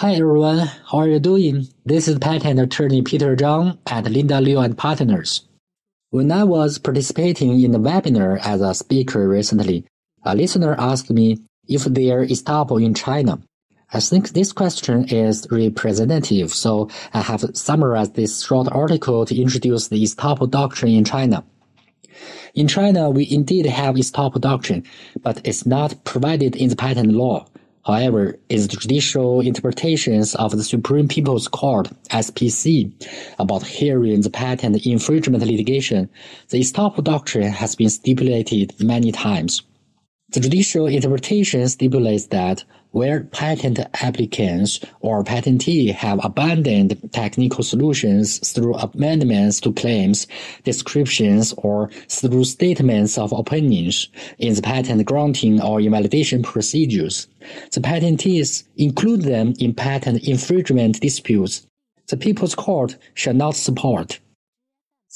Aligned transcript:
Hi 0.00 0.12
everyone, 0.12 0.58
how 0.58 0.98
are 0.98 1.08
you 1.08 1.18
doing? 1.18 1.68
This 1.86 2.06
is 2.06 2.18
patent 2.18 2.60
attorney 2.60 3.00
Peter 3.00 3.34
Zhang 3.34 3.78
at 3.86 4.04
Linda 4.04 4.42
Liu 4.42 4.58
and 4.58 4.76
Partners. 4.76 5.48
When 6.10 6.30
I 6.30 6.44
was 6.44 6.76
participating 6.76 7.62
in 7.62 7.72
the 7.72 7.78
webinar 7.78 8.38
as 8.44 8.60
a 8.60 8.74
speaker 8.74 9.26
recently, 9.26 9.86
a 10.22 10.36
listener 10.36 10.76
asked 10.78 11.08
me 11.08 11.38
if 11.66 11.84
there 11.84 12.22
is 12.22 12.42
estoppel 12.42 12.84
in 12.84 12.92
China. 12.92 13.40
I 13.90 14.00
think 14.00 14.28
this 14.28 14.52
question 14.52 15.08
is 15.08 15.48
representative, 15.50 16.52
so 16.52 16.90
I 17.14 17.22
have 17.22 17.56
summarized 17.56 18.16
this 18.16 18.44
short 18.44 18.68
article 18.70 19.24
to 19.24 19.34
introduce 19.34 19.88
the 19.88 20.02
estoppel 20.02 20.50
doctrine 20.50 20.92
in 20.92 21.06
China. 21.06 21.42
In 22.52 22.68
China, 22.68 23.08
we 23.08 23.26
indeed 23.30 23.64
have 23.64 23.94
estoppel 23.94 24.42
doctrine, 24.42 24.84
but 25.22 25.40
it's 25.42 25.64
not 25.64 26.04
provided 26.04 26.54
in 26.54 26.68
the 26.68 26.76
patent 26.76 27.12
law. 27.12 27.46
However, 27.86 28.36
its 28.48 28.66
judicial 28.66 29.40
interpretations 29.40 30.34
of 30.34 30.50
the 30.50 30.64
Supreme 30.64 31.06
People's 31.06 31.46
Court 31.46 31.88
(SPC) 32.10 32.90
about 33.38 33.64
hearing 33.64 34.22
the 34.22 34.30
patent 34.30 34.84
infringement 34.84 35.46
litigation, 35.46 36.08
the 36.48 36.58
estoppel 36.58 37.04
doctrine 37.04 37.52
has 37.52 37.76
been 37.76 37.90
stipulated 37.90 38.74
many 38.80 39.12
times. 39.12 39.62
The 40.30 40.40
judicial 40.40 40.86
interpretation 40.88 41.68
stipulates 41.68 42.26
that 42.26 42.64
where 42.90 43.24
patent 43.24 43.78
applicants 44.02 44.80
or 45.00 45.22
patentee 45.22 45.92
have 45.92 46.18
abandoned 46.24 46.98
technical 47.12 47.62
solutions 47.62 48.40
through 48.52 48.74
amendments 48.74 49.60
to 49.60 49.72
claims, 49.72 50.26
descriptions, 50.64 51.54
or 51.58 51.90
through 52.08 52.42
statements 52.42 53.16
of 53.18 53.30
opinions 53.30 54.08
in 54.38 54.54
the 54.54 54.62
patent 54.62 55.04
granting 55.06 55.62
or 55.62 55.80
invalidation 55.80 56.42
procedures, 56.42 57.28
the 57.70 57.80
patentees 57.80 58.64
include 58.76 59.22
them 59.22 59.54
in 59.60 59.74
patent 59.74 60.26
infringement 60.26 61.00
disputes. 61.00 61.64
The 62.08 62.16
People's 62.16 62.56
Court 62.56 62.96
shall 63.14 63.34
not 63.34 63.54
support 63.54 64.18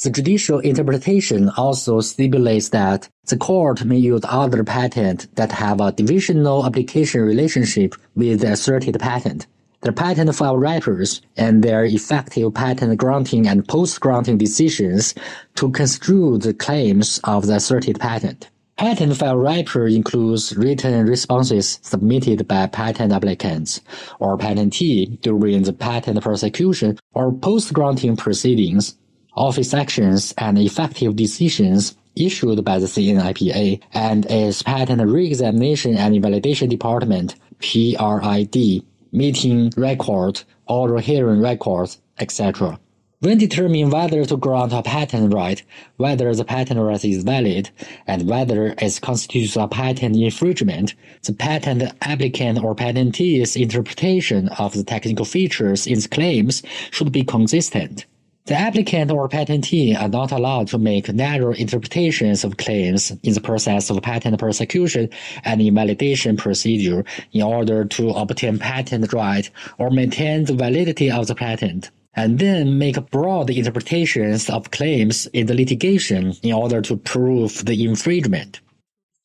the 0.02 0.10
judicial 0.10 0.60
interpretation 0.60 1.50
also 1.56 2.00
stipulates 2.00 2.70
that 2.70 3.08
the 3.27 3.36
court 3.36 3.84
may 3.84 3.98
use 3.98 4.22
other 4.24 4.64
patents 4.64 5.27
that 5.34 5.52
have 5.52 5.80
a 5.80 5.92
divisional 5.92 6.64
application 6.64 7.20
relationship 7.20 7.94
with 8.14 8.41
the 8.41 8.52
asserted 8.52 8.98
patent. 8.98 9.46
The 9.83 9.92
patent 9.92 10.34
file 10.34 10.56
wrappers 10.56 11.20
and 11.36 11.62
their 11.62 11.84
effective 11.84 12.55
patent 12.55 12.96
granting 12.98 13.46
and 13.46 13.66
post-granting 13.66 14.38
decisions 14.38 15.14
to 15.56 15.70
construe 15.70 16.38
the 16.38 16.55
claims 16.55 17.20
of 17.24 17.46
the 17.46 17.56
asserted 17.56 17.98
patent. 17.98 18.48
Patent 18.77 19.16
file 19.16 19.36
wrapper 19.36 19.86
includes 19.86 20.56
written 20.56 21.05
responses 21.05 21.78
submitted 21.83 22.48
by 22.48 22.66
patent 22.68 23.12
applicants 23.12 23.83
or 24.18 24.38
patentee 24.38 25.20
during 25.20 25.62
the 25.64 25.72
patent 25.72 26.22
prosecution 26.22 26.98
or 27.12 27.33
post-granting 27.33 28.16
proceedings 28.16 28.96
office 29.41 29.72
actions 29.72 30.34
and 30.36 30.58
effective 30.58 31.16
decisions 31.16 31.96
issued 32.14 32.62
by 32.62 32.78
the 32.78 32.84
CNIPA 32.84 33.80
and 33.94 34.27
its 34.27 34.62
Patent 34.62 35.00
Reexamination 35.00 35.96
and 35.96 36.14
Validation 36.22 36.69
Department, 36.69 37.36
PRID, 37.58 38.84
meeting 39.12 39.72
record, 39.78 40.42
oral 40.68 40.98
hearing 40.98 41.41
records, 41.41 41.98
etc. 42.18 42.78
When 43.20 43.38
determining 43.38 43.88
whether 43.88 44.27
to 44.27 44.36
grant 44.36 44.74
a 44.74 44.83
patent 44.83 45.33
right, 45.33 45.62
whether 45.96 46.34
the 46.34 46.44
patent 46.44 46.78
right 46.78 47.02
is 47.02 47.24
valid, 47.24 47.70
and 48.06 48.28
whether 48.28 48.74
it 48.77 49.00
constitutes 49.00 49.56
a 49.56 49.66
patent 49.68 50.16
infringement, 50.16 50.94
the 51.22 51.33
patent 51.33 51.83
applicant 52.02 52.62
or 52.62 52.74
patentee's 52.74 53.56
interpretation 53.56 54.48
of 54.58 54.74
the 54.74 54.84
technical 54.84 55.24
features 55.24 55.86
in 55.86 55.98
the 55.98 56.08
claims 56.08 56.62
should 56.91 57.11
be 57.11 57.24
consistent. 57.24 58.05
The 58.46 58.55
applicant 58.55 59.10
or 59.10 59.28
patentee 59.28 59.94
are 59.94 60.08
not 60.08 60.33
allowed 60.33 60.69
to 60.69 60.78
make 60.78 61.12
narrow 61.12 61.52
interpretations 61.52 62.42
of 62.42 62.56
claims 62.56 63.12
in 63.23 63.34
the 63.34 63.40
process 63.40 63.90
of 63.90 64.02
patent 64.02 64.39
prosecution 64.39 65.11
and 65.45 65.61
invalidation 65.61 66.36
procedure 66.36 67.05
in 67.33 67.42
order 67.42 67.84
to 67.84 68.11
obtain 68.11 68.58
patent 68.58 69.12
right 69.12 69.48
or 69.78 69.90
maintain 69.90 70.46
the 70.46 70.55
validity 70.55 71.11
of 71.11 71.27
the 71.27 71.34
patent, 71.34 71.90
and 72.14 72.39
then 72.39 72.78
make 72.78 73.11
broad 73.11 73.51
interpretations 73.51 74.48
of 74.48 74.70
claims 74.70 75.27
in 75.27 75.46
the 75.46 75.55
litigation 75.55 76.34
in 76.42 76.52
order 76.52 76.80
to 76.80 76.96
prove 76.96 77.64
the 77.67 77.84
infringement. 77.84 78.61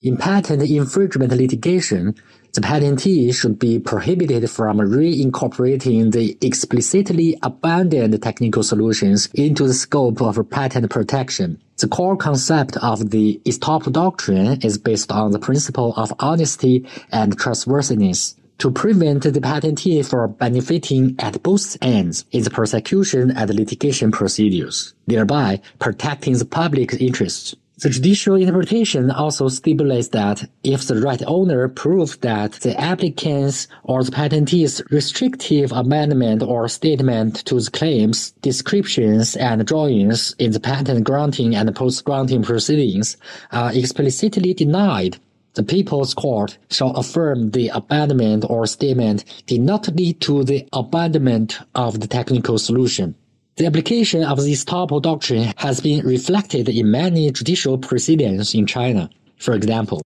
In 0.02 0.18
patent 0.18 0.62
infringement 0.62 1.32
litigation, 1.32 2.16
the 2.54 2.60
patentee 2.60 3.34
should 3.34 3.58
be 3.58 3.80
prohibited 3.80 4.50
from 4.50 4.78
reincorporating 4.78 6.12
the 6.12 6.38
explicitly 6.42 7.38
abandoned 7.42 8.22
technical 8.22 8.62
solutions 8.62 9.30
into 9.34 9.66
the 9.66 9.74
scope 9.74 10.22
of 10.22 10.50
patent 10.50 10.90
protection. 10.90 11.62
The 11.78 11.88
core 11.88 12.18
concept 12.18 12.76
of 12.78 13.10
the 13.10 13.42
estoppel 13.46 13.94
doctrine 13.94 14.62
is 14.62 14.78
based 14.78 15.14
on 15.14 15.32
the 15.32 15.40
principle 15.40 15.94
of 15.96 16.14
honesty 16.20 16.86
and 17.12 17.38
trustworthiness 17.38 18.36
to 18.60 18.72
prevent 18.72 19.24
the 19.24 19.40
patentee 19.40 20.06
from 20.06 20.34
benefiting 20.34 21.16
at 21.20 21.42
both 21.42 21.78
ends 21.82 22.26
in 22.32 22.44
the 22.44 22.50
prosecution 22.50 23.32
and 23.32 23.54
litigation 23.54 24.12
procedures, 24.12 24.94
thereby 25.08 25.62
protecting 25.80 26.38
the 26.38 26.46
public 26.46 26.94
interests. 26.94 27.56
The 27.80 27.90
judicial 27.90 28.36
interpretation 28.36 29.12
also 29.12 29.50
stipulates 29.50 30.08
that 30.10 30.50
if 30.64 30.88
the 30.88 31.02
right 31.02 31.22
owner 31.28 31.68
proves 31.68 32.16
that 32.18 32.54
the 32.54 32.80
applicant's 32.80 33.68
or 33.84 34.02
the 34.02 34.12
patentee's 34.12 34.82
restrictive 34.92 35.74
amendment 35.74 36.42
or 36.42 36.70
statement 36.70 37.44
to 37.48 37.60
the 37.60 37.70
claims, 37.70 38.32
descriptions, 38.42 39.36
and 39.36 39.68
drawings 39.68 40.34
in 40.40 40.52
the 40.52 40.60
patent 40.62 41.04
granting 41.04 41.54
and 41.54 41.76
post-granting 41.76 42.44
proceedings 42.44 43.18
are 43.52 43.74
explicitly 43.74 44.54
denied, 44.54 45.18
the 45.56 45.64
People's 45.64 46.14
Court 46.14 46.58
shall 46.72 46.92
affirm 46.92 47.52
the 47.52 47.68
abandonment 47.70 48.46
or 48.50 48.66
statement 48.68 49.26
did 49.48 49.60
not 49.60 49.94
lead 49.94 50.22
to 50.22 50.46
the 50.46 50.66
abandonment 50.72 51.60
of 51.76 52.00
the 52.00 52.08
technical 52.08 52.58
solution. 52.58 53.16
The 53.58 53.68
application 53.68 54.22
of 54.26 54.38
this 54.38 54.66
estoppel 54.66 55.02
doctrine 55.02 55.54
has 55.56 55.80
been 55.80 56.06
reflected 56.06 56.68
in 56.68 56.92
many 56.92 57.32
judicial 57.32 57.78
proceedings 57.78 58.54
in 58.54 58.66
China. 58.66 59.10
For 59.38 59.54
example, 59.54 60.02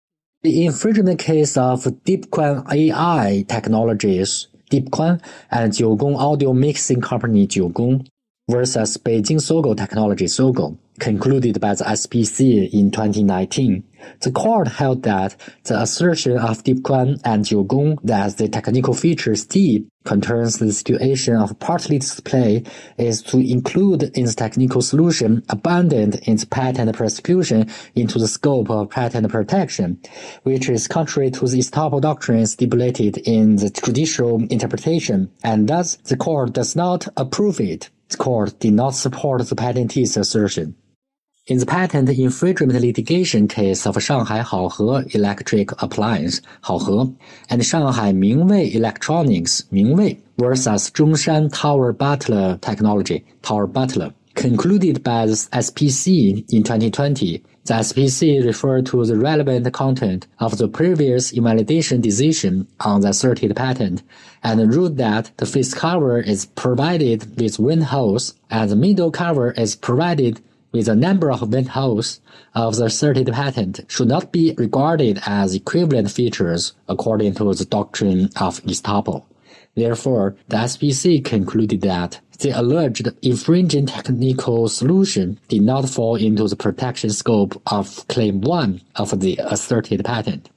the 0.42 0.66
infringement 0.66 1.20
case 1.20 1.56
of 1.56 1.84
DeepQuan 1.84 2.68
AI 2.72 3.44
Technologies, 3.48 4.48
DeepQuan, 4.72 5.22
and 5.52 5.72
Jiugong 5.72 6.16
Audio 6.16 6.52
Mixing 6.52 7.00
Company, 7.00 7.46
Jiugong, 7.46 8.08
versus 8.50 8.96
Beijing 8.96 9.38
Sogou 9.38 9.76
Technology, 9.76 10.24
Sogou, 10.24 10.76
concluded 10.98 11.60
by 11.60 11.74
the 11.76 11.84
SPC 11.84 12.72
in 12.72 12.90
2019. 12.90 13.84
The 14.20 14.30
court 14.30 14.68
held 14.68 15.02
that 15.02 15.36
the 15.64 15.80
assertion 15.80 16.38
of 16.38 16.64
DeepQuan 16.64 17.20
and 17.24 17.44
Jiugong 17.44 17.98
that 18.04 18.36
the 18.36 18.48
technical 18.48 18.94
features 18.94 19.44
D 19.44 19.86
concerns 20.04 20.58
the 20.58 20.72
situation 20.72 21.36
of 21.36 21.58
partly 21.58 21.98
display 21.98 22.62
is 22.96 23.22
to 23.22 23.38
include 23.38 24.04
in 24.16 24.24
the 24.24 24.32
technical 24.32 24.80
solution 24.80 25.42
abandoned 25.48 26.14
in 26.22 26.36
the 26.36 26.46
patent 26.46 26.94
prosecution 26.96 27.68
into 27.94 28.18
the 28.18 28.28
scope 28.28 28.70
of 28.70 28.90
patent 28.90 29.28
protection, 29.28 29.98
which 30.44 30.68
is 30.68 30.88
contrary 30.88 31.30
to 31.30 31.46
the 31.46 31.58
estoppel 31.58 32.00
doctrine 32.00 32.46
stipulated 32.46 33.18
in 33.18 33.56
the 33.56 33.68
judicial 33.68 34.42
interpretation, 34.48 35.30
and 35.42 35.68
thus 35.68 35.96
the 35.96 36.16
court 36.16 36.52
does 36.52 36.76
not 36.76 37.08
approve 37.16 37.60
it. 37.60 37.90
The 38.08 38.16
court 38.16 38.60
did 38.60 38.74
not 38.74 38.94
support 38.94 39.46
the 39.48 39.56
patentee's 39.56 40.16
assertion. 40.16 40.76
In 41.48 41.58
the 41.58 41.66
patent 41.66 42.08
infringement 42.08 42.80
litigation 42.80 43.46
case 43.46 43.86
of 43.86 44.02
Shanghai 44.02 44.40
Haohe 44.40 45.14
Electric 45.14 45.80
Appliance 45.80 46.40
(Haohe) 46.64 47.14
and 47.48 47.64
Shanghai 47.64 48.12
Mingwei 48.12 48.74
Electronics 48.74 49.62
(Mingwei) 49.72 50.18
versus 50.38 50.90
Zhongshan 50.90 51.52
Tower 51.52 51.92
Butler 51.92 52.58
Technology 52.60 53.24
(Tower 53.42 53.68
Butler), 53.68 54.12
concluded 54.34 55.04
by 55.04 55.26
the 55.26 55.34
SPC 55.34 56.44
in 56.52 56.64
2020, 56.64 57.44
the 57.66 57.74
SPC 57.74 58.44
referred 58.44 58.86
to 58.86 59.04
the 59.04 59.16
relevant 59.16 59.72
content 59.72 60.26
of 60.40 60.58
the 60.58 60.66
previous 60.66 61.30
invalidation 61.30 62.00
decision 62.00 62.66
on 62.80 63.02
the 63.02 63.10
asserted 63.10 63.54
patent 63.54 64.02
and 64.42 64.74
ruled 64.74 64.96
that 64.96 65.30
the 65.36 65.46
face 65.46 65.74
cover 65.74 66.18
is 66.18 66.46
provided 66.46 67.40
with 67.40 67.60
wind 67.60 67.84
holes 67.84 68.34
and 68.50 68.68
the 68.68 68.74
middle 68.74 69.12
cover 69.12 69.52
is 69.52 69.76
provided 69.76 70.40
with 70.76 70.88
a 70.88 70.94
number 70.94 71.30
of 71.32 71.40
vent 71.48 71.68
holes 71.68 72.20
of 72.54 72.76
the 72.76 72.84
asserted 72.84 73.32
patent 73.32 73.80
should 73.88 74.08
not 74.08 74.30
be 74.30 74.54
regarded 74.58 75.20
as 75.24 75.54
equivalent 75.54 76.10
features 76.10 76.74
according 76.86 77.34
to 77.34 77.54
the 77.54 77.64
doctrine 77.64 78.26
of 78.36 78.62
estoppel. 78.64 79.24
Therefore, 79.74 80.36
the 80.48 80.56
SPC 80.56 81.24
concluded 81.24 81.80
that 81.82 82.20
the 82.40 82.50
alleged 82.50 83.08
infringing 83.22 83.86
technical 83.86 84.68
solution 84.68 85.38
did 85.48 85.62
not 85.62 85.88
fall 85.88 86.16
into 86.16 86.46
the 86.46 86.56
protection 86.56 87.10
scope 87.10 87.60
of 87.66 88.06
Claim 88.08 88.42
1 88.42 88.80
of 88.96 89.20
the 89.20 89.38
asserted 89.42 90.04
patent. 90.04 90.50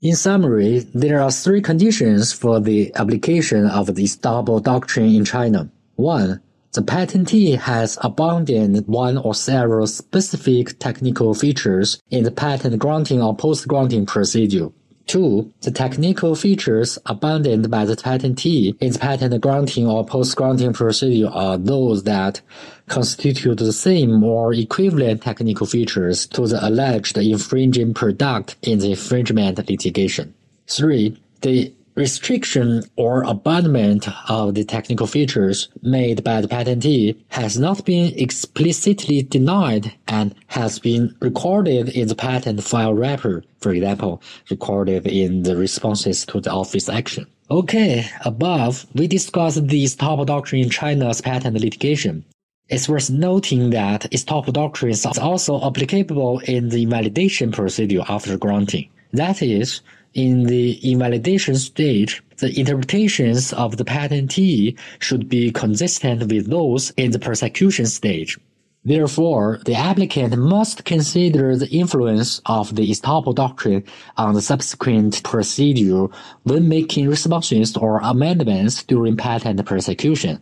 In 0.00 0.16
summary, 0.16 0.78
there 0.94 1.20
are 1.20 1.30
three 1.30 1.60
conditions 1.60 2.32
for 2.32 2.60
the 2.60 2.94
application 2.94 3.66
of 3.66 3.94
the 3.94 4.04
estoppel 4.04 4.62
doctrine 4.62 5.14
in 5.14 5.24
China. 5.24 5.68
One, 5.96 6.40
the 6.74 6.82
patentee 6.82 7.56
has 7.56 7.98
abandoned 8.02 8.86
one 8.86 9.16
or 9.16 9.34
several 9.34 9.86
specific 9.86 10.78
technical 10.78 11.34
features 11.34 12.00
in 12.10 12.24
the 12.24 12.30
patent 12.30 12.78
granting 12.78 13.22
or 13.22 13.34
post-granting 13.34 14.06
procedure. 14.06 14.68
Two, 15.06 15.50
the 15.62 15.70
technical 15.70 16.34
features 16.34 16.98
abandoned 17.06 17.70
by 17.70 17.86
the 17.86 17.96
patentee 17.96 18.76
in 18.78 18.92
the 18.92 18.98
patent 18.98 19.40
granting 19.40 19.86
or 19.86 20.04
post-granting 20.04 20.74
procedure 20.74 21.28
are 21.28 21.56
those 21.56 22.02
that 22.02 22.42
constitute 22.88 23.56
the 23.56 23.72
same 23.72 24.22
or 24.22 24.52
equivalent 24.52 25.22
technical 25.22 25.66
features 25.66 26.26
to 26.26 26.46
the 26.46 26.62
alleged 26.66 27.16
infringing 27.16 27.94
product 27.94 28.56
in 28.60 28.80
the 28.80 28.90
infringement 28.90 29.56
litigation. 29.56 30.34
Three, 30.66 31.18
the 31.40 31.72
restriction 31.98 32.84
or 32.94 33.24
abandonment 33.24 34.06
of 34.30 34.54
the 34.54 34.64
technical 34.64 35.06
features 35.06 35.68
made 35.82 36.22
by 36.22 36.40
the 36.40 36.46
patentee 36.46 37.16
has 37.30 37.58
not 37.58 37.84
been 37.84 38.14
explicitly 38.16 39.20
denied 39.22 39.92
and 40.06 40.32
has 40.46 40.78
been 40.78 41.12
recorded 41.20 41.88
in 41.88 42.06
the 42.06 42.14
patent 42.14 42.62
file 42.62 42.94
wrapper, 42.94 43.42
for 43.58 43.72
example, 43.72 44.22
recorded 44.48 45.08
in 45.08 45.42
the 45.42 45.56
responses 45.56 46.24
to 46.24 46.40
the 46.40 46.52
office 46.52 46.88
action. 46.88 47.26
Okay, 47.50 48.06
above, 48.24 48.86
we 48.94 49.08
discussed 49.08 49.66
the 49.66 49.84
estoppel 49.84 50.24
doctrine 50.24 50.62
in 50.62 50.70
China's 50.70 51.20
patent 51.20 51.58
litigation. 51.58 52.24
It's 52.68 52.88
worth 52.88 53.10
noting 53.10 53.70
that 53.70 54.02
estoppel 54.12 54.52
doctrine 54.52 54.92
is 54.92 55.04
also 55.04 55.66
applicable 55.66 56.40
in 56.40 56.68
the 56.68 56.84
invalidation 56.84 57.50
procedure 57.50 58.04
after 58.08 58.36
granting. 58.36 58.88
That 59.12 59.42
is, 59.42 59.80
in 60.14 60.44
the 60.44 60.78
invalidation 60.90 61.56
stage, 61.56 62.22
the 62.38 62.58
interpretations 62.58 63.52
of 63.52 63.76
the 63.76 63.84
patentee 63.84 64.78
should 64.98 65.28
be 65.28 65.50
consistent 65.50 66.30
with 66.30 66.48
those 66.48 66.90
in 66.96 67.10
the 67.10 67.18
prosecution 67.18 67.86
stage. 67.86 68.38
Therefore, 68.84 69.60
the 69.66 69.74
applicant 69.74 70.36
must 70.38 70.84
consider 70.84 71.56
the 71.56 71.68
influence 71.68 72.40
of 72.46 72.74
the 72.74 72.88
estoppel 72.90 73.34
doctrine 73.34 73.84
on 74.16 74.34
the 74.34 74.40
subsequent 74.40 75.22
procedure 75.24 76.06
when 76.44 76.68
making 76.68 77.08
responses 77.08 77.76
or 77.76 77.98
amendments 77.98 78.82
during 78.84 79.16
patent 79.16 79.64
prosecution. 79.66 80.40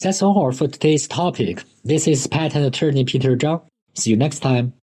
That's 0.00 0.22
all 0.22 0.52
for 0.52 0.68
today's 0.68 1.08
topic. 1.08 1.64
This 1.82 2.06
is 2.06 2.26
patent 2.26 2.66
attorney 2.66 3.04
Peter 3.04 3.36
Zhang. 3.36 3.62
See 3.94 4.10
you 4.10 4.16
next 4.16 4.40
time. 4.40 4.74